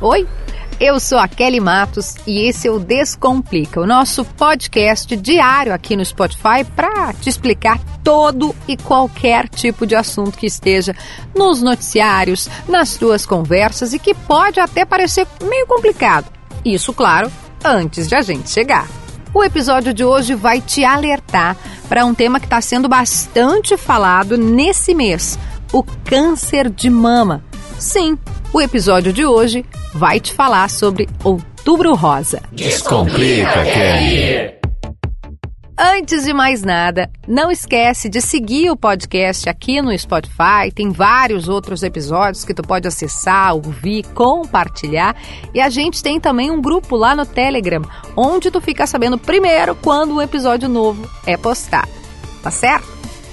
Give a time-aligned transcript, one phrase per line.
[0.00, 0.28] Oi,
[0.78, 5.96] eu sou a Kelly Matos e esse é o Descomplica, o nosso podcast diário aqui
[5.96, 10.94] no Spotify para te explicar todo e qualquer tipo de assunto que esteja
[11.34, 16.30] nos noticiários, nas tuas conversas e que pode até parecer meio complicado.
[16.64, 17.28] Isso, claro,
[17.64, 18.86] antes de a gente chegar.
[19.34, 21.56] O episódio de hoje vai te alertar
[21.88, 25.36] para um tema que está sendo bastante falado nesse mês:
[25.72, 27.42] o câncer de mama.
[27.80, 28.16] Sim,
[28.52, 32.42] o episódio de hoje vai te falar sobre Outubro Rosa.
[32.52, 34.58] Descomplica, Kelly!
[35.80, 40.72] Antes de mais nada, não esquece de seguir o podcast aqui no Spotify.
[40.74, 45.14] Tem vários outros episódios que tu pode acessar, ouvir, compartilhar.
[45.54, 47.82] E a gente tem também um grupo lá no Telegram,
[48.16, 51.88] onde tu fica sabendo primeiro quando um episódio novo é postado.
[52.42, 52.88] Tá certo?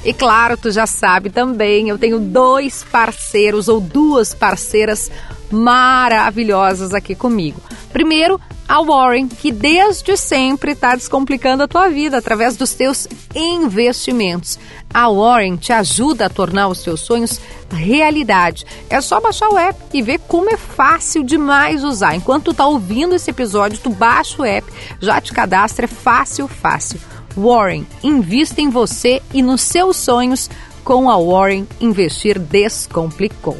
[0.05, 5.09] E claro, tu já sabe também, eu tenho dois parceiros ou duas parceiras
[5.52, 7.59] maravilhosas aqui comigo.
[7.91, 14.60] Primeiro, a Warren, que desde sempre está descomplicando a tua vida através dos teus investimentos.
[14.93, 17.40] A Warren te ajuda a tornar os teus sonhos
[17.71, 18.65] realidade.
[18.90, 22.15] É só baixar o app e ver como é fácil demais usar.
[22.15, 26.48] Enquanto tu tá ouvindo esse episódio, tu baixa o app, já te cadastra, é fácil,
[26.48, 26.99] fácil.
[27.36, 30.50] Warren, invista em você e nos seus sonhos
[30.84, 33.58] com a Warren Investir Descomplicou.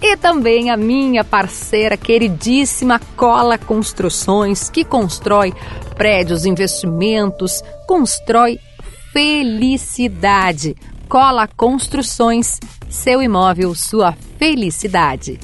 [0.00, 5.54] E também a minha parceira queridíssima Cola Construções, que constrói
[5.96, 8.60] prédios, investimentos, constrói
[9.12, 10.76] felicidade.
[11.08, 15.40] Cola Construções, seu imóvel, sua felicidade.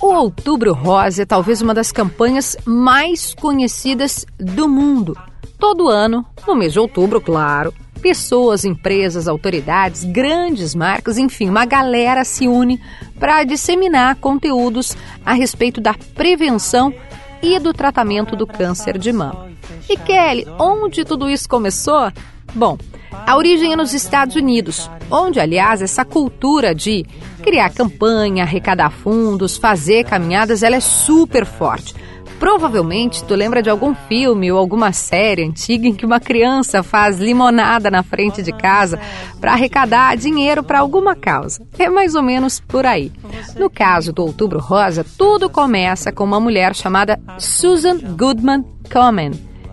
[0.00, 5.16] O Outubro Rosa é talvez uma das campanhas mais conhecidas do mundo.
[5.58, 12.24] Todo ano, no mês de outubro, claro, pessoas, empresas, autoridades, grandes marcas, enfim, uma galera
[12.24, 12.80] se une
[13.18, 16.92] para disseminar conteúdos a respeito da prevenção
[17.42, 19.50] e do tratamento do câncer de mama.
[19.88, 22.12] E Kelly, onde tudo isso começou?
[22.54, 22.76] Bom,
[23.26, 27.06] a origem é nos Estados Unidos, onde, aliás, essa cultura de
[27.42, 31.94] criar campanha, arrecadar fundos, fazer caminhadas, ela é super forte.
[32.44, 37.18] Provavelmente tu lembra de algum filme ou alguma série antiga em que uma criança faz
[37.18, 39.00] limonada na frente de casa
[39.40, 41.66] para arrecadar dinheiro para alguma causa.
[41.78, 43.10] É mais ou menos por aí.
[43.58, 48.62] No caso do Outubro Rosa, tudo começa com uma mulher chamada Susan Goodman
[48.92, 49.30] Komen,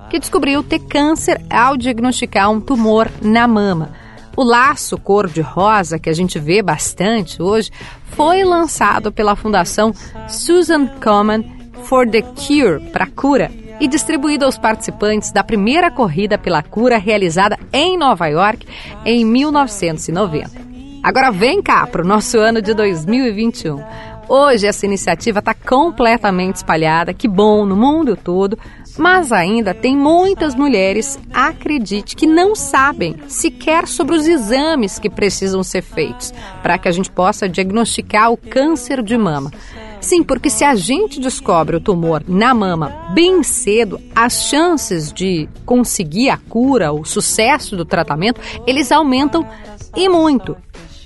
[0.09, 3.89] que descobriu ter câncer ao diagnosticar um tumor na mama.
[4.33, 7.69] O laço cor-de-rosa, que a gente vê bastante hoje,
[8.15, 9.91] foi lançado pela Fundação
[10.29, 16.62] Susan Komen for the Cure, para cura, e distribuído aos participantes da primeira corrida pela
[16.62, 18.66] cura realizada em Nova York
[19.03, 20.62] em 1990.
[21.02, 23.81] Agora vem cá para o nosso ano de 2021.
[24.30, 28.58] Hoje essa iniciativa está completamente espalhada, que bom, no mundo todo,
[28.98, 35.63] mas ainda tem muitas mulheres, acredite, que não sabem sequer sobre os exames que precisam
[35.63, 39.52] ser feitos para que a gente possa diagnosticar o câncer de mama.
[40.01, 45.47] Sim, porque se a gente descobre o tumor na mama bem cedo, as chances de
[45.66, 49.47] conseguir a cura, o sucesso do tratamento, eles aumentam
[49.95, 50.57] e muito.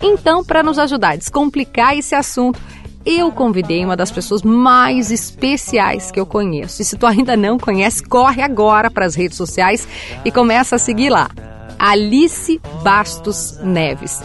[0.02, 2.60] Então, para nos ajudar a descomplicar esse assunto,
[3.06, 6.82] eu convidei uma das pessoas mais especiais que eu conheço.
[6.82, 9.88] E se tu ainda não conhece, corre agora para as redes sociais
[10.24, 11.30] e começa a seguir lá.
[11.78, 14.24] Alice Bastos Neves.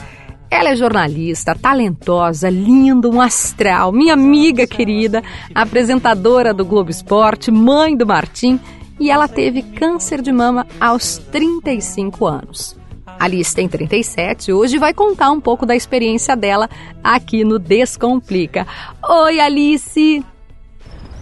[0.50, 5.22] Ela é jornalista, talentosa, linda, um astral, minha amiga querida,
[5.54, 8.58] apresentadora do Globo Esporte, mãe do Martim,
[8.98, 12.76] e ela teve câncer de mama aos 35 anos.
[13.18, 16.68] Alice tem 37 hoje vai contar um pouco da experiência dela
[17.04, 18.66] aqui no Descomplica.
[19.08, 20.24] Oi, Alice!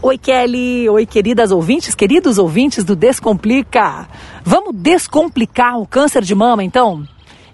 [0.00, 0.88] Oi, Kelly!
[0.88, 4.08] Oi, queridas ouvintes, queridos ouvintes do Descomplica!
[4.42, 7.04] Vamos descomplicar o câncer de mama, então?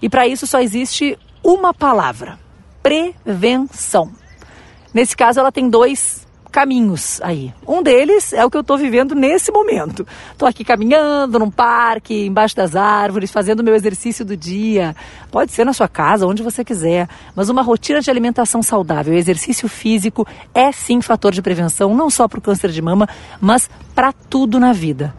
[0.01, 2.39] E para isso só existe uma palavra:
[2.81, 4.11] prevenção.
[4.93, 7.53] Nesse caso, ela tem dois caminhos aí.
[7.67, 10.07] Um deles é o que eu estou vivendo nesse momento.
[10.31, 14.95] Estou aqui caminhando num parque, embaixo das árvores, fazendo meu exercício do dia.
[15.29, 19.67] Pode ser na sua casa, onde você quiser, mas uma rotina de alimentação saudável, exercício
[19.67, 23.05] físico é sim fator de prevenção, não só para o câncer de mama,
[23.41, 25.13] mas para tudo na vida.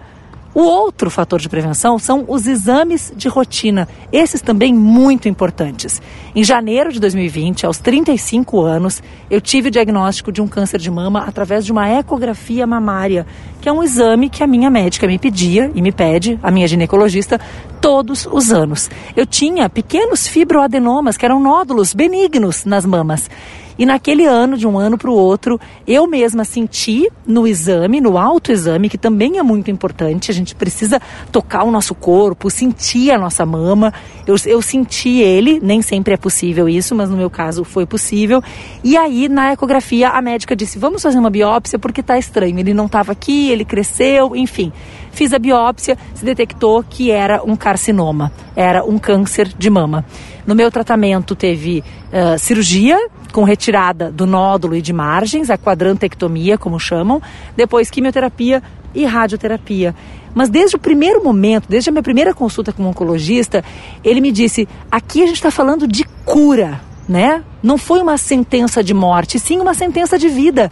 [0.56, 6.00] O outro fator de prevenção são os exames de rotina, esses também muito importantes.
[6.34, 10.90] Em janeiro de 2020, aos 35 anos, eu tive o diagnóstico de um câncer de
[10.90, 13.26] mama através de uma ecografia mamária,
[13.60, 16.66] que é um exame que a minha médica me pedia e me pede, a minha
[16.66, 17.38] ginecologista,
[17.78, 18.88] todos os anos.
[19.14, 23.28] Eu tinha pequenos fibroadenomas, que eram nódulos benignos nas mamas.
[23.78, 28.16] E naquele ano, de um ano para o outro, eu mesma senti no exame, no
[28.16, 31.00] autoexame, que também é muito importante, a gente precisa
[31.30, 33.92] tocar o nosso corpo, sentir a nossa mama.
[34.26, 38.42] Eu, eu senti ele, nem sempre é possível isso, mas no meu caso foi possível.
[38.82, 42.58] E aí, na ecografia, a médica disse: vamos fazer uma biópsia porque está estranho.
[42.58, 44.72] Ele não estava aqui, ele cresceu, enfim.
[45.12, 50.04] Fiz a biópsia, se detectou que era um carcinoma, era um câncer de mama.
[50.46, 51.82] No meu tratamento teve
[52.12, 52.98] uh, cirurgia
[53.32, 57.20] com retirada do nódulo e de margens, a quadrantectomia, como chamam,
[57.56, 58.62] depois quimioterapia
[58.94, 59.94] e radioterapia.
[60.34, 63.64] Mas desde o primeiro momento, desde a minha primeira consulta com um oncologista,
[64.04, 67.42] ele me disse: aqui a gente está falando de cura, né?
[67.62, 70.70] Não foi uma sentença de morte, sim uma sentença de vida.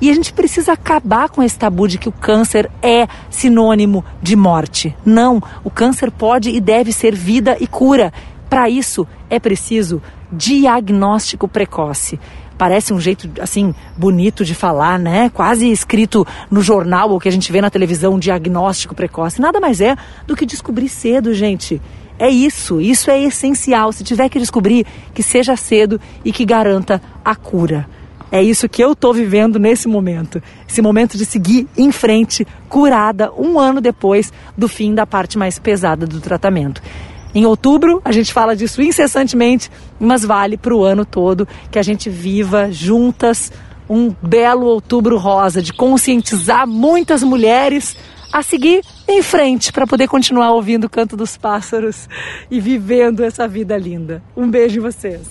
[0.00, 4.36] E a gente precisa acabar com esse tabu de que o câncer é sinônimo de
[4.36, 4.94] morte.
[5.04, 8.12] Não, o câncer pode e deve ser vida e cura.
[8.48, 10.02] Para isso é preciso
[10.32, 12.18] diagnóstico precoce.
[12.56, 15.30] Parece um jeito assim bonito de falar, né?
[15.30, 19.40] Quase escrito no jornal ou que a gente vê na televisão, diagnóstico precoce.
[19.40, 19.96] Nada mais é
[20.26, 21.80] do que descobrir cedo, gente.
[22.18, 23.92] É isso, isso é essencial.
[23.92, 24.84] Se tiver que descobrir,
[25.14, 27.86] que seja cedo e que garanta a cura.
[28.30, 30.42] É isso que eu estou vivendo nesse momento.
[30.68, 35.58] Esse momento de seguir em frente, curada, um ano depois do fim da parte mais
[35.58, 36.82] pesada do tratamento.
[37.34, 39.70] Em outubro, a gente fala disso incessantemente,
[40.00, 43.52] mas vale para o ano todo que a gente viva juntas
[43.88, 47.96] um belo outubro rosa, de conscientizar muitas mulheres
[48.32, 52.08] a seguir em frente para poder continuar ouvindo o canto dos pássaros
[52.50, 54.22] e vivendo essa vida linda.
[54.36, 55.22] Um beijo em vocês.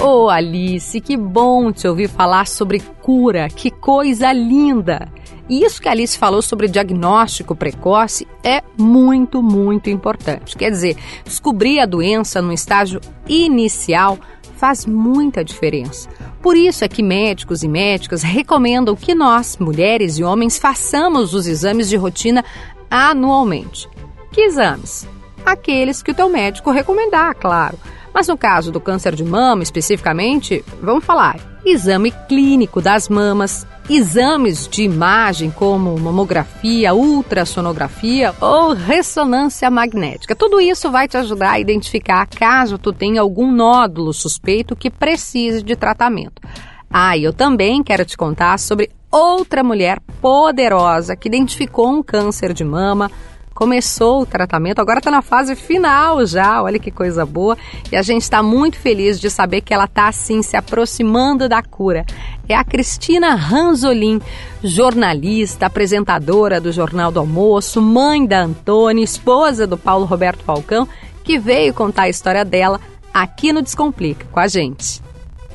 [0.00, 5.08] Ô oh, Alice, que bom te ouvir falar sobre cura, que coisa linda!
[5.48, 10.56] E isso que a Alice falou sobre diagnóstico precoce é muito, muito importante.
[10.56, 14.18] Quer dizer, descobrir a doença no estágio inicial
[14.56, 16.08] faz muita diferença.
[16.42, 21.46] Por isso é que médicos e médicas recomendam que nós, mulheres e homens, façamos os
[21.46, 22.44] exames de rotina
[22.90, 23.88] anualmente.
[24.32, 25.06] Que exames?
[25.44, 27.78] Aqueles que o teu médico recomendar, claro.
[28.16, 34.66] Mas no caso do câncer de mama especificamente, vamos falar exame clínico das mamas, exames
[34.66, 40.34] de imagem como mamografia, ultrassonografia ou ressonância magnética.
[40.34, 45.62] Tudo isso vai te ajudar a identificar caso tu tenha algum nódulo suspeito que precise
[45.62, 46.40] de tratamento.
[46.88, 52.54] Ah, e eu também quero te contar sobre outra mulher poderosa que identificou um câncer
[52.54, 53.10] de mama
[53.56, 57.56] começou o tratamento, agora está na fase final já, olha que coisa boa.
[57.90, 61.62] E a gente está muito feliz de saber que ela está assim se aproximando da
[61.62, 62.04] cura.
[62.46, 64.20] É a Cristina Ranzolin,
[64.62, 70.86] jornalista, apresentadora do Jornal do Almoço, mãe da Antônia, esposa do Paulo Roberto Falcão,
[71.24, 72.78] que veio contar a história dela
[73.12, 75.05] aqui no Descomplica com a gente.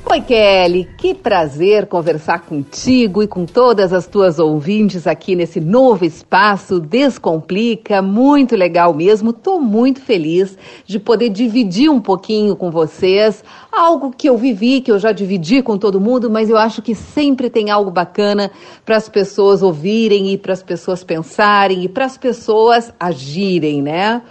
[0.03, 6.03] Oi, Kelly, que prazer conversar contigo e com todas as tuas ouvintes aqui nesse novo
[6.03, 9.31] espaço Descomplica, muito legal mesmo.
[9.31, 14.91] Tô muito feliz de poder dividir um pouquinho com vocês algo que eu vivi, que
[14.91, 18.51] eu já dividi com todo mundo, mas eu acho que sempre tem algo bacana
[18.83, 24.21] para as pessoas ouvirem e para as pessoas pensarem e para as pessoas agirem, né?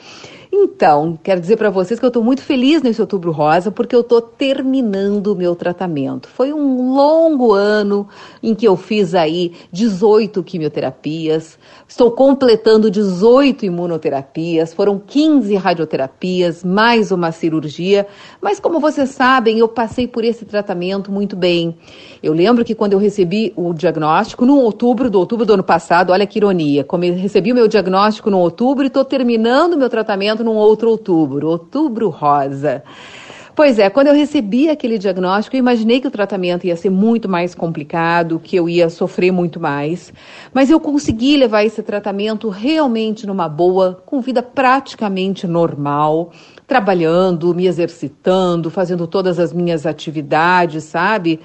[0.52, 4.00] Então, quero dizer para vocês que eu estou muito feliz nesse Outubro Rosa porque eu
[4.00, 6.29] estou terminando o meu tratamento.
[6.29, 8.09] Foi um longo ano
[8.42, 17.12] em que eu fiz aí 18 quimioterapias, estou completando 18 imunoterapias, foram 15 radioterapias, mais
[17.12, 18.09] uma cirurgia,
[18.40, 21.76] mas como vocês sabem, eu passei por esse tratamento muito bem.
[22.21, 26.11] Eu lembro que quando eu recebi o diagnóstico, no outubro do outubro do ano passado,
[26.11, 29.78] olha que ironia, como eu recebi o meu diagnóstico no outubro e estou terminando o
[29.78, 32.82] meu tratamento num outro outubro, outubro rosa.
[33.54, 37.28] Pois é, quando eu recebi aquele diagnóstico, eu imaginei que o tratamento ia ser muito
[37.28, 40.12] mais complicado, que eu ia sofrer muito mais.
[40.54, 46.30] Mas eu consegui levar esse tratamento realmente numa boa, com vida praticamente normal,
[46.66, 51.40] trabalhando, me exercitando, fazendo todas as minhas atividades, sabe?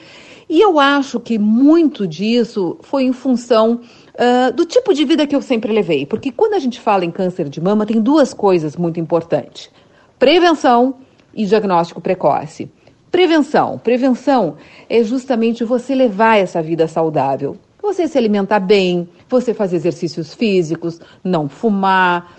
[0.48, 3.82] E eu acho que muito disso foi em função
[4.16, 6.06] uh, do tipo de vida que eu sempre levei.
[6.06, 9.70] Porque quando a gente fala em câncer de mama, tem duas coisas muito importantes:
[10.18, 10.96] prevenção
[11.34, 12.70] e diagnóstico precoce.
[13.12, 13.78] Prevenção.
[13.78, 14.58] Prevenção
[14.90, 17.58] é justamente você levar essa vida saudável.
[17.82, 22.36] Você se alimentar bem, você fazer exercícios físicos, não fumar,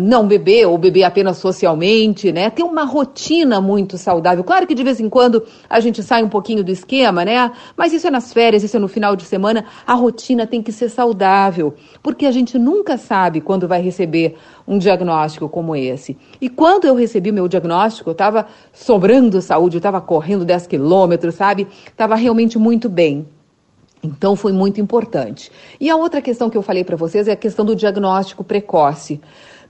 [0.00, 2.50] não beber ou beber apenas socialmente, né?
[2.50, 4.44] Ter uma rotina muito saudável.
[4.44, 7.50] Claro que de vez em quando a gente sai um pouquinho do esquema, né?
[7.76, 9.64] Mas isso é nas férias, isso é no final de semana.
[9.86, 14.78] A rotina tem que ser saudável, porque a gente nunca sabe quando vai receber um
[14.78, 16.16] diagnóstico como esse.
[16.40, 21.34] E quando eu recebi meu diagnóstico, eu estava sobrando saúde, eu estava correndo 10 quilômetros,
[21.34, 21.66] sabe?
[21.86, 23.26] Estava realmente muito bem.
[24.02, 25.50] Então foi muito importante.
[25.78, 29.20] E a outra questão que eu falei para vocês é a questão do diagnóstico precoce.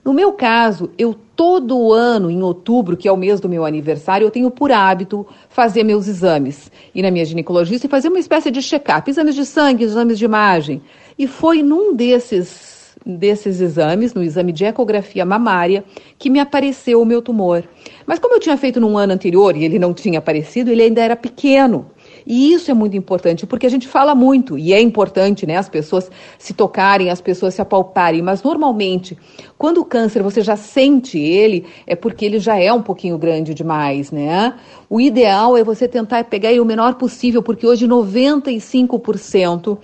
[0.03, 4.25] No meu caso, eu todo ano, em outubro, que é o mês do meu aniversário,
[4.25, 6.71] eu tenho por hábito fazer meus exames.
[6.95, 10.25] Ir na minha ginecologista e fazer uma espécie de check-up, exames de sangue, exames de
[10.25, 10.81] imagem.
[11.19, 12.71] E foi num desses
[13.05, 15.83] desses exames, no exame de ecografia mamária,
[16.17, 17.63] que me apareceu o meu tumor.
[18.05, 21.01] Mas como eu tinha feito num ano anterior e ele não tinha aparecido, ele ainda
[21.01, 21.87] era pequeno.
[22.33, 25.67] E isso é muito importante, porque a gente fala muito, e é importante, né, as
[25.67, 26.09] pessoas
[26.39, 29.17] se tocarem, as pessoas se apalparem, mas normalmente,
[29.57, 33.53] quando o câncer você já sente ele, é porque ele já é um pouquinho grande
[33.53, 34.53] demais, né?
[34.89, 39.77] O ideal é você tentar pegar ele o menor possível, porque hoje 95%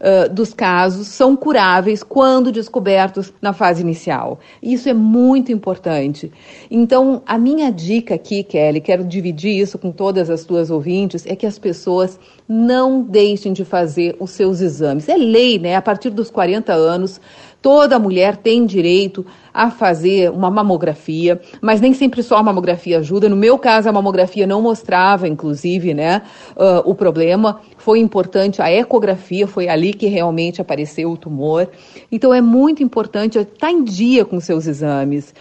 [0.00, 4.38] uh, dos casos são curáveis quando descobertos na fase inicial.
[4.62, 6.30] Isso é muito importante.
[6.70, 11.34] Então, a minha dica aqui, Kelly, quero dividir isso com todas as tuas ouvintes, é
[11.34, 15.08] que as pessoas não deixem de fazer os seus exames.
[15.08, 15.76] É lei, né?
[15.76, 17.20] A partir dos 40 anos,
[17.64, 19.24] Toda mulher tem direito
[19.54, 23.28] a fazer uma mamografia, mas nem sempre só a mamografia ajuda.
[23.28, 26.22] No meu caso, a mamografia não mostrava, inclusive, né,
[26.56, 27.60] uh, o problema.
[27.78, 31.68] Foi importante a ecografia, foi ali que realmente apareceu o tumor.
[32.10, 35.32] Então, é muito importante estar em dia com seus exames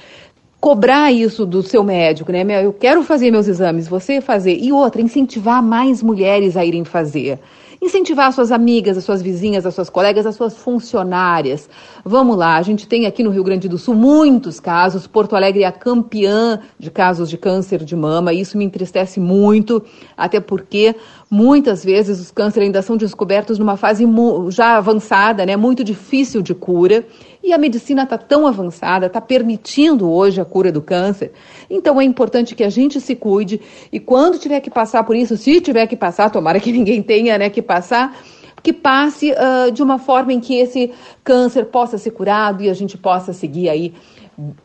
[0.59, 2.45] cobrar isso do seu médico, né?
[2.63, 4.57] Eu quero fazer meus exames, você fazer.
[4.57, 7.37] E outra, incentivar mais mulheres a irem fazer.
[7.83, 11.69] Incentivar as suas amigas, as suas vizinhas, as suas colegas, as suas funcionárias.
[12.05, 15.05] Vamos lá, a gente tem aqui no Rio Grande do Sul muitos casos.
[15.05, 18.31] Porto Alegre é a campeã de casos de câncer de mama.
[18.31, 19.83] Isso me entristece muito,
[20.15, 20.95] até porque
[21.29, 24.05] muitas vezes os cânceres ainda são descobertos numa fase
[24.49, 25.55] já avançada, né?
[25.55, 27.05] Muito difícil de cura.
[27.43, 31.31] E a medicina está tão avançada, está permitindo hoje a cura do câncer.
[31.69, 33.59] Então é importante que a gente se cuide
[33.91, 37.37] e quando tiver que passar por isso, se tiver que passar, tomara que ninguém tenha
[37.37, 38.15] né, que passar,
[38.61, 40.91] que passe uh, de uma forma em que esse
[41.23, 43.93] câncer possa ser curado e a gente possa seguir aí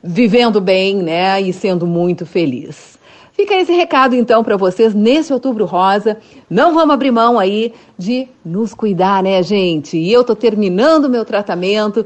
[0.02, 2.97] vivendo bem, né, e sendo muito feliz.
[3.38, 6.16] Fica esse recado então para vocês nesse outubro rosa.
[6.50, 9.96] Não vamos abrir mão aí de nos cuidar, né, gente?
[9.96, 12.04] E eu tô terminando meu tratamento,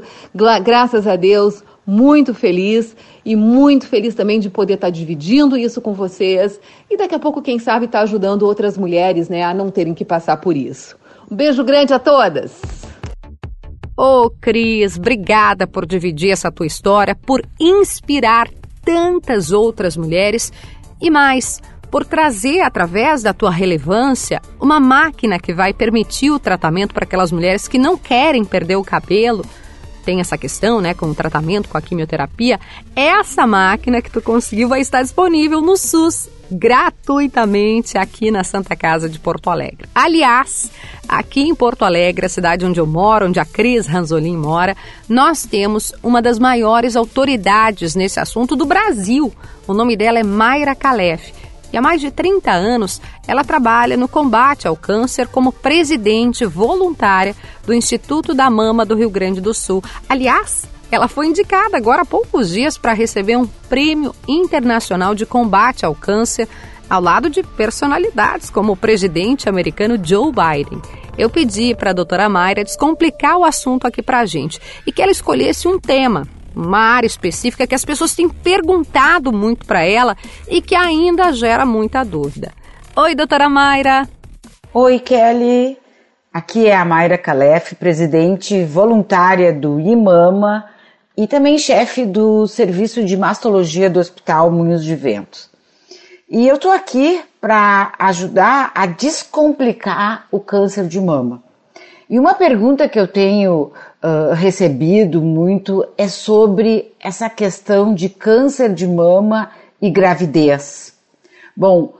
[0.63, 5.81] graças a Deus, muito feliz e muito feliz também de poder estar tá dividindo isso
[5.81, 9.55] com vocês e daqui a pouco, quem sabe, estar tá ajudando outras mulheres, né, a
[9.55, 10.95] não terem que passar por isso.
[11.31, 12.61] Um beijo grande a todas.
[13.97, 18.47] Ô, oh, Cris, obrigada por dividir essa tua história, por inspirar
[18.85, 20.51] tantas outras mulheres
[21.03, 26.93] e mais, por trazer através da tua relevância uma máquina que vai permitir o tratamento
[26.93, 29.45] para aquelas mulheres que não querem perder o cabelo.
[30.03, 32.59] Tem essa questão, né, com o tratamento com a quimioterapia.
[32.95, 39.09] Essa máquina que tu conseguiu vai estar disponível no SUS gratuitamente aqui na Santa Casa
[39.09, 39.87] de Porto Alegre.
[39.93, 40.69] Aliás,
[41.07, 44.75] aqui em Porto Alegre, a cidade onde eu moro, onde a Cris Ranzolin mora,
[45.09, 49.33] nós temos uma das maiores autoridades nesse assunto do Brasil.
[49.67, 51.33] O nome dela é Mayra Calef.
[51.73, 57.35] E há mais de 30 anos, ela trabalha no combate ao câncer como presidente voluntária
[57.65, 59.83] do Instituto da Mama do Rio Grande do Sul.
[60.07, 65.83] Aliás, ela foi indicada agora há poucos dias para receber um prêmio internacional de combate
[65.83, 66.47] ao câncer,
[66.87, 70.79] ao lado de personalidades como o presidente americano Joe Biden.
[71.17, 75.01] Eu pedi para a doutora Mayra descomplicar o assunto aqui para a gente e que
[75.01, 80.15] ela escolhesse um tema, uma área específica que as pessoas têm perguntado muito para ela
[80.47, 82.51] e que ainda gera muita dúvida.
[82.95, 84.07] Oi, doutora Mayra.
[84.73, 85.77] Oi, Kelly.
[86.33, 90.65] Aqui é a Mayra Calef, presidente voluntária do IMAMA,
[91.15, 95.49] e também chefe do serviço de mastologia do Hospital Moinhos de Ventos.
[96.27, 101.42] E eu estou aqui para ajudar a descomplicar o câncer de mama.
[102.13, 103.71] E uma pergunta que eu tenho
[104.03, 109.49] uh, recebido muito é sobre essa questão de câncer de mama
[109.81, 110.95] e gravidez.
[111.57, 111.95] Bom,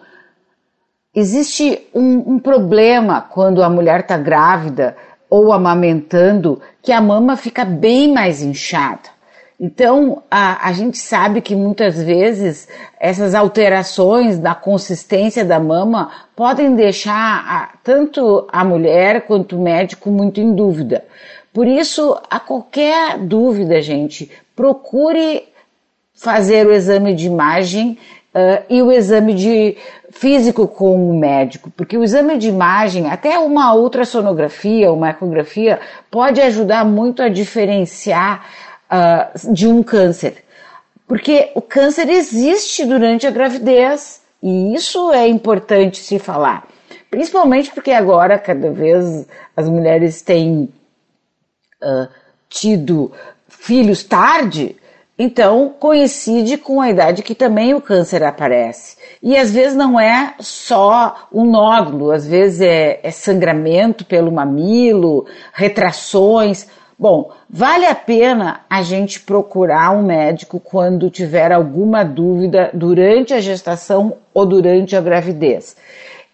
[1.16, 4.96] existe um, um problema quando a mulher está grávida
[5.28, 9.10] ou amamentando que a mama fica bem mais inchada.
[9.60, 12.68] Então, a, a gente sabe que muitas vezes
[13.00, 20.10] essas alterações na consistência da mama podem deixar a, tanto a mulher quanto o médico
[20.10, 21.06] muito em dúvida.
[21.54, 25.44] Por isso, a qualquer dúvida, gente, procure
[26.16, 27.98] fazer o exame de imagem
[28.34, 29.78] uh, e o exame de
[30.10, 35.80] físico com o médico, porque o exame de imagem, até uma ultrassonografia, uma ecografia,
[36.10, 38.46] pode ajudar muito a diferenciar
[38.92, 40.44] uh, de um câncer.
[41.08, 46.68] Porque o câncer existe durante a gravidez e isso é importante se falar.
[47.10, 50.70] Principalmente porque agora, cada vez, as mulheres têm
[51.84, 52.08] uh,
[52.50, 53.12] tido
[53.48, 54.76] filhos tarde,
[55.18, 58.98] então coincide com a idade que também o câncer aparece.
[59.22, 65.26] E às vezes não é só um nódulo, às vezes é, é sangramento pelo mamilo,
[65.54, 66.68] retrações.
[66.98, 73.42] Bom, vale a pena a gente procurar um médico quando tiver alguma dúvida durante a
[73.42, 75.76] gestação ou durante a gravidez.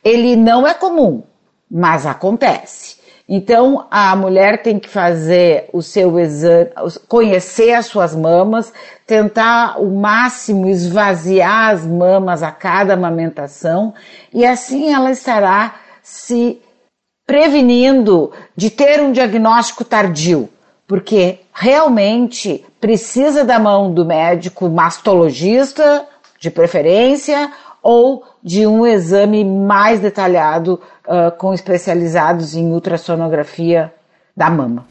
[0.04, 1.24] Ele não é comum,
[1.70, 3.00] mas acontece.
[3.32, 6.72] Então a mulher tem que fazer o seu exame,
[7.08, 8.74] conhecer as suas mamas,
[9.06, 13.94] tentar o máximo esvaziar as mamas a cada amamentação
[14.34, 16.60] e assim ela estará se
[17.29, 20.50] prevenindo de ter um diagnóstico tardio,
[20.88, 26.07] porque realmente precisa da mão do médico mastologista,
[26.39, 27.51] de preferência,
[27.83, 33.93] ou de um exame mais detalhado uh, com especializados em ultrassonografia
[34.36, 34.88] da mama.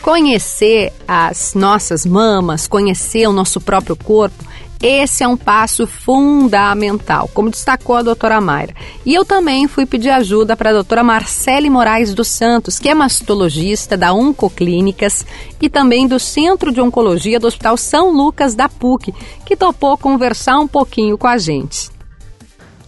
[0.00, 4.42] Conhecer as nossas mamas, conhecer o nosso próprio corpo,
[4.80, 8.74] esse é um passo fundamental, como destacou a doutora Mayra.
[9.04, 12.94] E eu também fui pedir ajuda para a doutora Marcele Moraes dos Santos, que é
[12.94, 15.26] mastologista da Oncoclínicas
[15.60, 19.12] e também do Centro de Oncologia do Hospital São Lucas da PUC,
[19.44, 21.90] que topou conversar um pouquinho com a gente.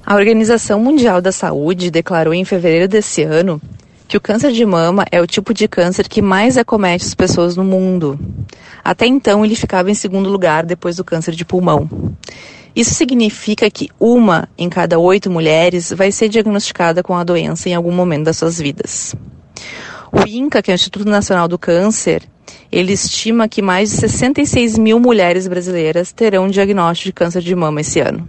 [0.06, 3.61] A Organização Mundial da Saúde declarou em fevereiro desse ano
[4.11, 7.55] que o câncer de mama é o tipo de câncer que mais acomete as pessoas
[7.55, 8.19] no mundo.
[8.83, 11.88] Até então, ele ficava em segundo lugar depois do câncer de pulmão.
[12.75, 17.75] Isso significa que uma em cada oito mulheres vai ser diagnosticada com a doença em
[17.76, 19.14] algum momento das suas vidas.
[20.11, 22.25] O INCA, que é o Instituto Nacional do Câncer,
[22.73, 27.55] ele estima que mais de 66 mil mulheres brasileiras terão um diagnóstico de câncer de
[27.55, 28.29] mama esse ano.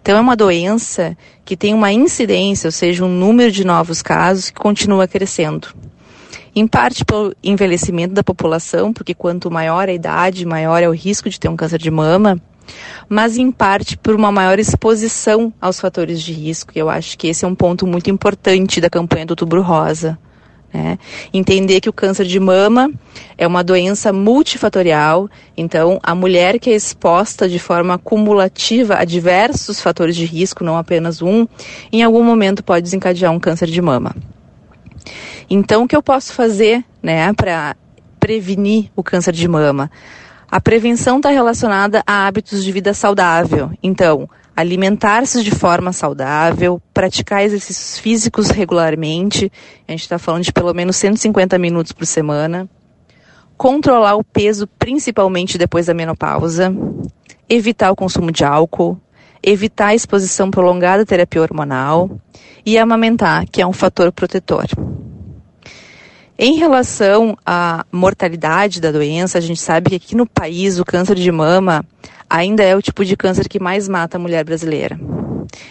[0.00, 4.50] Então, é uma doença que tem uma incidência, ou seja, um número de novos casos
[4.50, 5.68] que continua crescendo.
[6.54, 11.28] Em parte pelo envelhecimento da população, porque quanto maior a idade, maior é o risco
[11.28, 12.40] de ter um câncer de mama,
[13.08, 16.72] mas em parte por uma maior exposição aos fatores de risco.
[16.74, 20.18] E eu acho que esse é um ponto muito importante da campanha do Outubro Rosa.
[20.76, 20.98] Né?
[21.32, 22.90] Entender que o câncer de mama
[23.38, 29.80] é uma doença multifatorial, então a mulher que é exposta de forma cumulativa a diversos
[29.80, 31.46] fatores de risco, não apenas um,
[31.90, 34.14] em algum momento pode desencadear um câncer de mama.
[35.48, 37.74] Então, o que eu posso fazer né, para
[38.20, 39.90] prevenir o câncer de mama?
[40.50, 43.70] A prevenção está relacionada a hábitos de vida saudável.
[43.82, 49.52] Então, alimentar-se de forma saudável, praticar exercícios físicos regularmente,
[49.86, 52.66] a gente está falando de pelo menos 150 minutos por semana,
[53.56, 56.74] controlar o peso principalmente depois da menopausa,
[57.48, 58.98] evitar o consumo de álcool,
[59.42, 62.10] evitar a exposição prolongada à terapia hormonal
[62.64, 64.64] e amamentar, que é um fator protetor.
[66.38, 71.14] Em relação à mortalidade da doença, a gente sabe que aqui no país o câncer
[71.14, 71.84] de mama
[72.28, 74.98] ainda é o tipo de câncer que mais mata a mulher brasileira.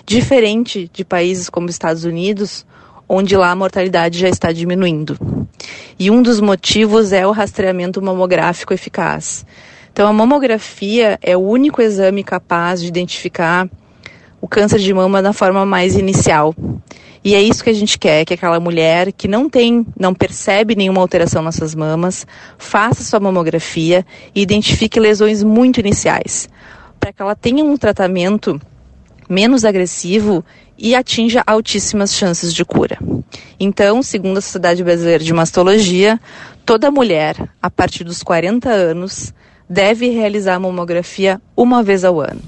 [0.05, 2.65] Diferente de países como Estados Unidos,
[3.07, 5.17] onde lá a mortalidade já está diminuindo.
[5.97, 9.45] E um dos motivos é o rastreamento mamográfico eficaz.
[9.91, 13.69] Então, a mamografia é o único exame capaz de identificar
[14.41, 16.53] o câncer de mama da forma mais inicial.
[17.25, 20.75] E é isso que a gente quer, que aquela mulher que não tem, não percebe
[20.75, 26.47] nenhuma alteração nas suas mamas, faça sua mamografia e identifique lesões muito iniciais,
[26.99, 28.61] para que ela tenha um tratamento
[29.27, 30.45] menos agressivo
[30.77, 32.99] e atinja altíssimas chances de cura.
[33.59, 36.19] Então, segundo a Sociedade Brasileira de Mastologia,
[36.63, 39.33] toda mulher a partir dos 40 anos
[39.67, 42.41] deve realizar a mamografia uma vez ao ano.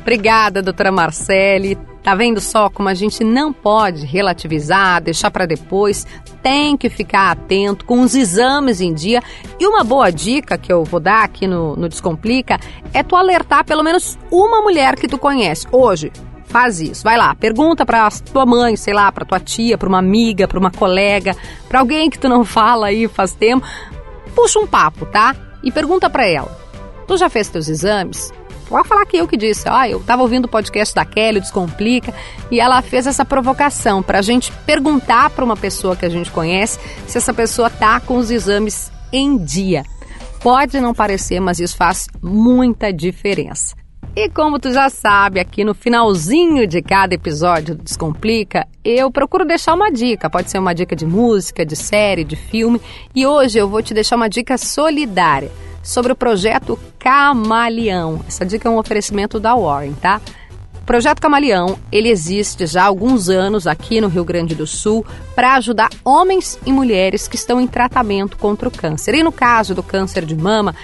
[0.00, 1.76] Obrigada, doutora Marcele.
[2.02, 6.04] Tá vendo só como a gente não pode relativizar, deixar para depois,
[6.42, 9.22] tem que ficar atento com os exames em dia.
[9.58, 12.58] E uma boa dica que eu vou dar aqui no, no Descomplica
[12.92, 16.10] é tu alertar pelo menos uma mulher que tu conhece hoje.
[16.46, 20.00] Faz isso, vai lá, pergunta para tua mãe, sei lá, para tua tia, para uma
[20.00, 21.34] amiga, para uma colega,
[21.68, 23.64] para alguém que tu não fala aí faz tempo.
[24.34, 25.36] Puxa um papo, tá?
[25.62, 26.50] E pergunta para ela:
[27.06, 28.32] Tu já fez teus exames?
[28.68, 29.68] Pode falar que eu que disse.
[29.68, 32.14] Ah, eu estava ouvindo o podcast da Kelly, Descomplica,
[32.50, 36.30] e ela fez essa provocação para a gente perguntar para uma pessoa que a gente
[36.30, 39.84] conhece se essa pessoa tá com os exames em dia.
[40.40, 43.76] Pode não parecer, mas isso faz muita diferença.
[44.14, 49.44] E como tu já sabe, aqui no finalzinho de cada episódio do Descomplica, eu procuro
[49.44, 50.28] deixar uma dica.
[50.28, 52.80] Pode ser uma dica de música, de série, de filme.
[53.14, 55.50] E hoje eu vou te deixar uma dica solidária
[55.82, 58.20] sobre o projeto Camaleão.
[58.26, 60.20] Essa dica é um oferecimento da Warren, tá?
[60.80, 65.06] O projeto Camaleão, ele existe já há alguns anos aqui no Rio Grande do Sul
[65.34, 69.14] para ajudar homens e mulheres que estão em tratamento contra o câncer.
[69.14, 70.74] E no caso do câncer de mama,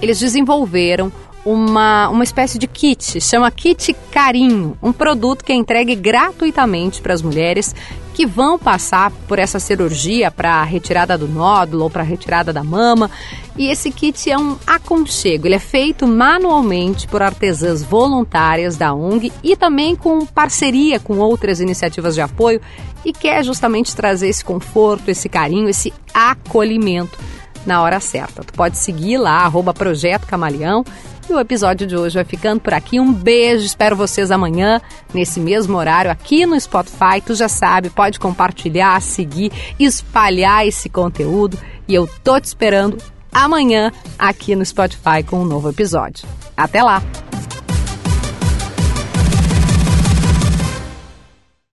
[0.00, 1.12] eles desenvolveram
[1.44, 7.12] uma, uma espécie de kit, chama Kit Carinho, um produto que é entregue gratuitamente para
[7.12, 7.74] as mulheres
[8.14, 13.10] que vão passar por essa cirurgia para retirada do nódulo ou para retirada da mama.
[13.56, 19.32] E esse kit é um aconchego, ele é feito manualmente por artesãs voluntárias da ONG
[19.42, 22.60] e também com parceria com outras iniciativas de apoio
[23.04, 27.18] e quer justamente trazer esse conforto, esse carinho, esse acolhimento
[27.66, 28.42] na hora certa.
[28.42, 30.84] Tu pode seguir lá, arroba Projeto Camaleão
[31.28, 32.98] e o episódio de hoje vai ficando por aqui.
[32.98, 34.80] Um beijo, espero vocês amanhã,
[35.12, 37.20] nesse mesmo horário, aqui no Spotify.
[37.24, 41.58] Tu já sabe, pode compartilhar, seguir, espalhar esse conteúdo.
[41.86, 42.98] E eu tô te esperando
[43.32, 46.28] amanhã aqui no Spotify com um novo episódio.
[46.56, 47.02] Até lá!